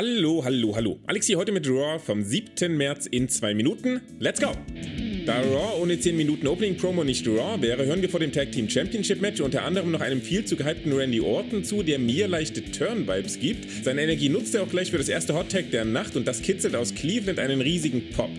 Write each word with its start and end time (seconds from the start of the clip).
Hallo, 0.00 0.44
hallo, 0.44 0.76
hallo. 0.76 1.00
Alex 1.08 1.26
hier 1.26 1.38
heute 1.38 1.50
mit 1.50 1.68
Raw 1.68 1.98
vom 1.98 2.22
7. 2.22 2.76
März 2.76 3.06
in 3.06 3.28
2 3.28 3.52
Minuten. 3.54 4.00
Let's 4.20 4.40
go! 4.40 4.52
Da 5.26 5.40
Raw 5.40 5.82
ohne 5.82 5.98
10 5.98 6.16
Minuten 6.16 6.46
Opening 6.46 6.76
Promo 6.76 7.02
nicht 7.02 7.26
Raw 7.26 7.60
wäre, 7.60 7.84
hören 7.84 8.00
wir 8.00 8.08
vor 8.08 8.20
dem 8.20 8.30
Tag 8.30 8.52
Team 8.52 8.70
Championship 8.70 9.20
Match 9.20 9.40
unter 9.40 9.64
anderem 9.64 9.90
noch 9.90 10.00
einem 10.00 10.22
viel 10.22 10.44
zu 10.44 10.54
gehypten 10.54 10.92
Randy 10.92 11.20
Orton 11.20 11.64
zu, 11.64 11.82
der 11.82 11.98
mir 11.98 12.28
leichte 12.28 12.62
Turn-Vibes 12.62 13.40
gibt. 13.40 13.84
Seine 13.84 14.02
Energie 14.02 14.28
nutzt 14.28 14.54
er 14.54 14.62
auch 14.62 14.68
gleich 14.68 14.92
für 14.92 14.98
das 14.98 15.08
erste 15.08 15.34
Hot 15.34 15.50
Tag 15.50 15.72
der 15.72 15.84
Nacht 15.84 16.14
und 16.14 16.28
das 16.28 16.42
kitzelt 16.42 16.76
aus 16.76 16.94
Cleveland 16.94 17.40
einen 17.40 17.60
riesigen 17.60 18.08
Pop. 18.10 18.30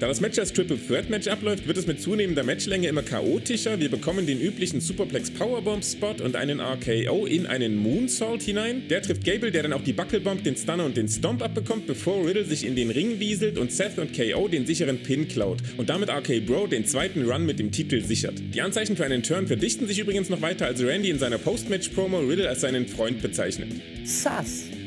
Da 0.00 0.06
das 0.06 0.20
Match 0.20 0.38
als 0.38 0.52
Triple 0.52 0.78
Threat 0.78 1.10
Match 1.10 1.26
abläuft, 1.26 1.66
wird 1.66 1.76
es 1.76 1.88
mit 1.88 2.00
zunehmender 2.00 2.44
Matchlänge 2.44 2.86
immer 2.86 3.02
chaotischer. 3.02 3.80
Wir 3.80 3.90
bekommen 3.90 4.26
den 4.26 4.40
üblichen 4.40 4.80
Superplex 4.80 5.32
Powerbomb 5.32 5.84
Spot 5.84 6.14
und 6.22 6.36
einen 6.36 6.60
RKO 6.60 7.26
in 7.26 7.46
einen 7.48 7.74
Moonsault 7.74 8.42
hinein. 8.42 8.82
Der 8.88 9.02
trifft 9.02 9.24
Gable, 9.24 9.50
der 9.50 9.64
dann 9.64 9.72
auch 9.72 9.82
die 9.82 9.92
Buckelbomb, 9.92 10.44
den 10.44 10.56
Stunner 10.56 10.84
und 10.84 10.96
den 10.96 11.08
Stomp 11.08 11.42
abbekommt, 11.42 11.88
bevor 11.88 12.24
Riddle 12.24 12.44
sich 12.44 12.64
in 12.64 12.76
den 12.76 12.92
Ring 12.92 13.18
wieselt 13.18 13.58
und 13.58 13.72
Seth 13.72 13.98
und 13.98 14.16
KO 14.16 14.46
den 14.46 14.66
sicheren 14.66 15.02
Pin 15.02 15.26
klaut 15.26 15.58
und 15.78 15.90
damit 15.90 16.10
RK 16.10 16.46
Bro 16.46 16.68
den 16.68 16.86
zweiten 16.86 17.28
Run 17.28 17.44
mit 17.44 17.58
dem 17.58 17.72
Titel 17.72 18.00
sichert. 18.00 18.40
Die 18.54 18.62
Anzeichen 18.62 18.96
für 18.96 19.04
einen 19.04 19.24
Turn 19.24 19.48
verdichten 19.48 19.88
sich 19.88 19.98
übrigens 19.98 20.28
noch 20.28 20.42
weiter, 20.42 20.66
als 20.66 20.80
Randy 20.80 21.10
in 21.10 21.18
seiner 21.18 21.38
Post-Match-Promo 21.38 22.20
Riddle 22.20 22.48
als 22.48 22.60
seinen 22.60 22.86
Freund 22.86 23.20
bezeichnet. 23.20 23.72
Sass. 24.04 24.77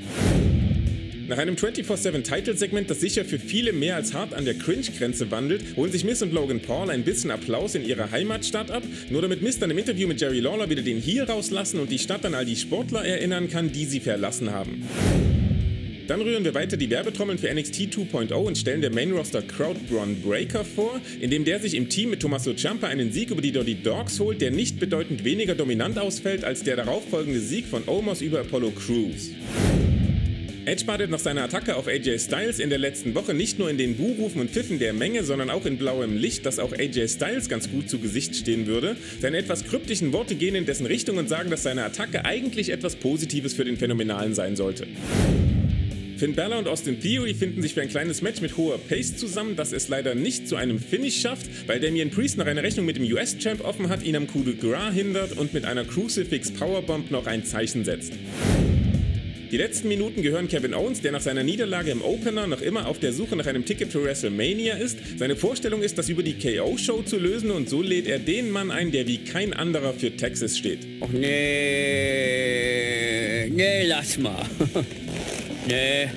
Nach 1.32 1.38
einem 1.38 1.56
24-7-Title-Segment, 1.56 2.90
das 2.90 3.00
sicher 3.00 3.24
für 3.24 3.40
viele 3.40 3.72
mehr 3.72 3.96
als 3.96 4.14
hart 4.14 4.34
an 4.34 4.44
der 4.44 4.54
Cringe-Grenze 4.54 5.32
wandelt, 5.32 5.78
holen 5.78 5.90
sich 5.90 6.04
Miss 6.04 6.22
und 6.22 6.34
Logan 6.34 6.60
Paul 6.60 6.90
ein 6.90 7.04
bisschen 7.06 7.32
Applaus 7.32 7.74
in 7.74 7.86
ihrer 7.86 8.12
Heimatstadt 8.12 8.70
ab, 8.70 8.84
nur 9.10 9.22
damit 9.22 9.42
Miss 9.42 9.58
dann 9.58 9.72
im 9.72 9.78
Interview 9.78 10.10
mit 10.10 10.20
Jerry 10.20 10.42
Lawler 10.42 10.70
wieder 10.70 10.82
den 10.82 11.00
Heel 11.00 11.24
rauslassen 11.24 11.80
und 11.80 11.90
die 11.90 12.00
Stadt 12.00 12.26
an 12.26 12.36
all 12.36 12.44
die 12.44 12.58
Sportler 12.58 13.06
erinnern 13.06 13.48
kann, 13.48 13.72
die 13.72 13.86
sie 13.86 14.02
verlassen 14.02 14.52
haben. 14.52 14.84
Dann 16.08 16.20
rühren 16.20 16.44
wir 16.44 16.54
weiter 16.54 16.76
die 16.76 16.90
Werbetrommeln 16.90 17.38
für 17.38 17.48
NXT 17.50 17.96
2.0 17.96 18.34
und 18.34 18.58
stellen 18.58 18.82
der 18.82 18.92
Main 18.92 19.14
Roster 19.14 19.42
Crowd 19.42 19.80
Braun 19.90 20.22
Breaker 20.22 20.66
vor, 20.66 21.00
indem 21.22 21.46
der 21.46 21.62
sich 21.62 21.76
im 21.76 21.88
Team 21.88 22.10
mit 22.10 22.20
Tommaso 22.20 22.54
Ciampa 22.54 22.88
einen 22.88 23.14
Sieg 23.14 23.32
über 23.32 23.42
die 23.42 23.54
Dirty 23.54 23.76
Dogs 23.76 24.20
holt, 24.20 24.42
der 24.42 24.52
nicht 24.52 24.82
bedeutend 24.82 25.24
weniger 25.24 25.56
dominant 25.56 25.98
ausfällt 25.98 26.44
als 26.44 26.64
der 26.64 26.76
darauffolgende 26.76 27.40
Sieg 27.40 27.68
von 27.68 27.84
Omos 27.88 28.20
über 28.20 28.42
Apollo 28.42 28.72
Crews. 28.72 29.30
Edge 30.72 30.86
badet 30.86 31.10
nach 31.10 31.20
seiner 31.20 31.44
Attacke 31.44 31.76
auf 31.76 31.90
AJ 31.90 32.20
Styles 32.20 32.58
in 32.60 32.70
der 32.70 32.80
letzten 32.80 33.14
Woche 33.14 33.34
nicht 33.34 33.60
nur 33.60 33.70
in 33.70 33.78
den 33.78 33.98
Buhrufen 33.98 34.40
und 34.40 34.52
Pfiffen 34.52 34.80
der 34.80 34.94
Menge, 34.94 35.26
sondern 35.26 35.50
auch 35.50 35.66
in 35.66 35.78
blauem 35.78 36.16
Licht, 36.16 36.46
das 36.46 36.60
auch 36.60 36.72
AJ 36.72 37.10
Styles 37.10 37.50
ganz 37.50 37.70
gut 37.70 37.90
zu 37.90 38.00
Gesicht 38.00 38.38
stehen 38.38 38.68
würde. 38.68 38.96
Seine 39.20 39.40
etwas 39.40 39.66
kryptischen 39.66 40.14
Worte 40.14 40.36
gehen 40.36 40.56
in 40.56 40.66
dessen 40.66 40.86
Richtung 40.86 41.18
und 41.18 41.28
sagen, 41.28 41.50
dass 41.50 41.64
seine 41.64 41.84
Attacke 41.84 42.24
eigentlich 42.24 42.70
etwas 42.70 42.96
Positives 42.96 43.54
für 43.54 43.66
den 43.66 43.76
Phänomenalen 43.76 44.34
sein 44.34 44.56
sollte. 44.56 44.88
Finn 46.16 46.36
Balor 46.36 46.60
und 46.60 46.70
Austin 46.70 47.02
Theory 47.02 47.34
finden 47.34 47.62
sich 47.62 47.74
für 47.74 47.82
ein 47.82 47.90
kleines 47.90 48.22
Match 48.22 48.40
mit 48.40 48.56
hoher 48.56 48.78
Pace 48.78 49.18
zusammen, 49.18 49.58
das 49.58 49.74
es 49.74 49.90
leider 49.90 50.16
nicht 50.16 50.48
zu 50.48 50.56
einem 50.56 50.80
Finish 50.80 51.20
schafft, 51.20 51.48
weil 51.68 51.82
Damian 51.82 52.12
Priest 52.12 52.38
noch 52.38 52.46
eine 52.46 52.64
Rechnung 52.64 52.86
mit 52.86 52.96
dem 52.96 53.04
US-Champ 53.12 53.60
offen 53.66 53.90
hat, 53.90 54.04
ihn 54.04 54.16
am 54.16 54.28
Coup 54.28 54.46
de 54.46 54.56
Gras 54.56 54.94
hindert 54.94 55.38
und 55.38 55.54
mit 55.54 55.66
einer 55.66 55.84
Crucifix 55.84 56.50
Powerbomb 56.50 57.12
noch 57.12 57.28
ein 57.28 57.44
Zeichen 57.44 57.84
setzt. 57.84 58.14
Die 59.52 59.58
letzten 59.58 59.90
Minuten 59.90 60.22
gehören 60.22 60.48
Kevin 60.48 60.74
Owens, 60.74 61.02
der 61.02 61.12
nach 61.12 61.20
seiner 61.20 61.44
Niederlage 61.44 61.92
im 61.92 62.02
Opener 62.02 62.48
noch 62.48 62.62
immer 62.62 62.88
auf 62.88 63.00
der 63.00 63.12
Suche 63.12 63.36
nach 63.36 63.48
einem 63.48 63.66
Ticket 63.66 63.92
für 63.92 64.02
WrestleMania 64.02 64.76
ist. 64.76 64.98
Seine 65.20 65.36
Vorstellung 65.36 65.82
ist, 65.82 65.98
das 65.98 66.08
über 66.08 66.24
die 66.24 66.40
KO-Show 66.40 67.02
zu 67.02 67.18
lösen 67.18 67.52
und 67.52 67.68
so 67.68 67.82
lädt 67.82 68.08
er 68.08 68.20
den 68.20 68.50
Mann 68.50 68.72
ein, 68.72 68.94
der 68.94 69.08
wie 69.08 69.18
kein 69.26 69.52
anderer 69.54 69.92
für 69.94 70.16
Texas 70.16 70.58
steht. 70.58 70.88
Och 71.02 71.10
nee. 71.12 71.30
Nee, 73.50 73.84
lass 73.88 74.18
mal. 74.18 74.46
nee. 75.68 76.08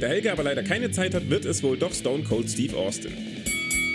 Da 0.00 0.06
Helge 0.06 0.32
aber 0.32 0.42
leider 0.42 0.62
keine 0.62 0.90
Zeit 0.90 1.12
hat, 1.14 1.28
wird 1.28 1.44
es 1.44 1.62
wohl 1.62 1.76
doch 1.76 1.92
Stone 1.92 2.24
Cold 2.24 2.48
Steve 2.48 2.74
Austin. 2.78 3.12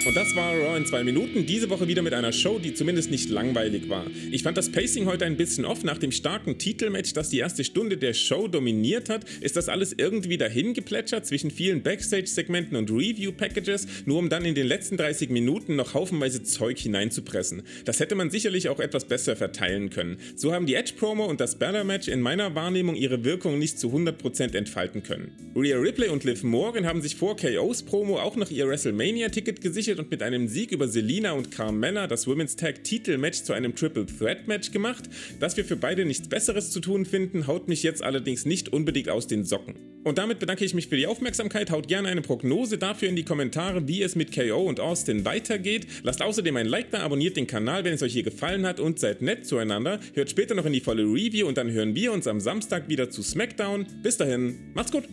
Und 0.03 0.15
das 0.15 0.35
war 0.35 0.55
Raw 0.57 0.75
in 0.77 0.85
zwei 0.87 1.03
Minuten. 1.03 1.45
Diese 1.45 1.69
Woche 1.69 1.87
wieder 1.87 2.01
mit 2.01 2.15
einer 2.15 2.31
Show, 2.31 2.57
die 2.57 2.73
zumindest 2.73 3.11
nicht 3.11 3.29
langweilig 3.29 3.87
war. 3.87 4.07
Ich 4.31 4.41
fand 4.41 4.57
das 4.57 4.71
Pacing 4.71 5.05
heute 5.05 5.25
ein 5.25 5.37
bisschen 5.37 5.63
off. 5.63 5.83
Nach 5.83 5.99
dem 5.99 6.11
starken 6.11 6.57
Titelmatch, 6.57 7.13
das 7.13 7.29
die 7.29 7.37
erste 7.37 7.63
Stunde 7.63 7.97
der 7.97 8.15
Show 8.15 8.47
dominiert 8.47 9.09
hat, 9.09 9.25
ist 9.41 9.57
das 9.57 9.69
alles 9.69 9.93
irgendwie 9.95 10.39
dahin 10.39 10.73
geplätschert 10.73 11.27
zwischen 11.27 11.51
vielen 11.51 11.83
Backstage-Segmenten 11.83 12.77
und 12.77 12.89
Review-Packages, 12.89 13.85
nur 14.05 14.17
um 14.17 14.29
dann 14.29 14.43
in 14.43 14.55
den 14.55 14.65
letzten 14.65 14.97
30 14.97 15.29
Minuten 15.29 15.75
noch 15.75 15.93
haufenweise 15.93 16.41
Zeug 16.41 16.79
hineinzupressen. 16.79 17.61
Das 17.85 17.99
hätte 17.99 18.15
man 18.15 18.31
sicherlich 18.31 18.69
auch 18.69 18.79
etwas 18.79 19.05
besser 19.05 19.35
verteilen 19.35 19.91
können. 19.91 20.17
So 20.35 20.51
haben 20.51 20.65
die 20.65 20.73
Edge-Promo 20.73 21.25
und 21.25 21.39
das 21.39 21.59
Banner-Match 21.59 22.07
in 22.07 22.21
meiner 22.21 22.55
Wahrnehmung 22.55 22.95
ihre 22.95 23.23
Wirkung 23.23 23.59
nicht 23.59 23.77
zu 23.77 23.89
100% 23.89 24.57
entfalten 24.57 25.03
können. 25.03 25.31
Rhea 25.55 25.77
Ripley 25.77 26.09
und 26.09 26.23
Liv 26.23 26.41
Morgan 26.41 26.87
haben 26.87 27.03
sich 27.03 27.15
vor 27.15 27.35
KOs 27.37 27.83
Promo 27.83 28.17
auch 28.19 28.35
noch 28.35 28.49
ihr 28.49 28.67
WrestleMania-Ticket 28.67 29.61
gesichert 29.61 29.90
gesichert 29.91 29.99
und 29.99 30.11
mit 30.11 30.23
einem 30.23 30.47
Sieg 30.47 30.71
über 30.71 30.87
Selina 30.87 31.33
und 31.33 31.51
Carmella 31.51 32.07
das 32.07 32.27
Women's 32.27 32.55
Tag 32.55 32.83
Titelmatch 32.83 33.43
zu 33.43 33.53
einem 33.53 33.75
Triple 33.75 34.05
Threat 34.05 34.47
Match 34.47 34.71
gemacht. 34.71 35.03
Dass 35.39 35.57
wir 35.57 35.65
für 35.65 35.75
beide 35.75 36.05
nichts 36.05 36.27
Besseres 36.27 36.71
zu 36.71 36.79
tun 36.79 37.05
finden, 37.05 37.47
haut 37.47 37.67
mich 37.67 37.83
jetzt 37.83 38.03
allerdings 38.03 38.45
nicht 38.45 38.71
unbedingt 38.71 39.09
aus 39.09 39.27
den 39.27 39.43
Socken. 39.43 39.75
Und 40.03 40.17
damit 40.17 40.39
bedanke 40.39 40.65
ich 40.65 40.73
mich 40.73 40.87
für 40.87 40.97
die 40.97 41.07
Aufmerksamkeit. 41.07 41.69
Haut 41.71 41.87
gerne 41.87 42.07
eine 42.07 42.21
Prognose 42.21 42.77
dafür 42.77 43.09
in 43.09 43.15
die 43.15 43.25
Kommentare, 43.25 43.87
wie 43.87 44.01
es 44.01 44.15
mit 44.15 44.33
KO 44.33 44.67
und 44.67 44.79
Austin 44.79 45.25
weitergeht. 45.25 45.85
Lasst 46.03 46.21
außerdem 46.21 46.55
ein 46.57 46.65
Like 46.65 46.91
da, 46.91 47.01
abonniert 47.01 47.37
den 47.37 47.47
Kanal, 47.47 47.83
wenn 47.83 47.93
es 47.93 48.01
euch 48.01 48.13
hier 48.13 48.23
gefallen 48.23 48.65
hat 48.65 48.79
und 48.79 48.99
seid 48.99 49.21
nett 49.21 49.45
zueinander. 49.45 49.99
Hört 50.13 50.29
später 50.29 50.55
noch 50.55 50.65
in 50.65 50.73
die 50.73 50.81
volle 50.81 51.03
Review 51.03 51.47
und 51.47 51.57
dann 51.57 51.71
hören 51.71 51.93
wir 51.95 52.13
uns 52.13 52.27
am 52.27 52.39
Samstag 52.39 52.89
wieder 52.89 53.09
zu 53.09 53.21
SmackDown. 53.21 53.85
Bis 54.01 54.17
dahin, 54.17 54.71
macht's 54.73 54.91
gut! 54.91 55.03